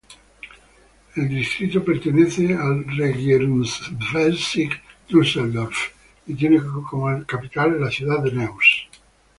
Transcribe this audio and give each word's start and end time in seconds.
El 1.15 1.29
distrito 1.29 1.85
pertenece 1.85 2.55
al 2.55 2.83
Regierungsbezirk 2.85 4.81
Düsseldorf 5.07 5.77
y 6.25 6.33
tiene 6.33 6.59
como 6.89 7.23
capital 7.27 7.79
la 7.79 7.91
ciudad 7.91 8.23
de 8.23 8.31
Neuss. 8.31 8.87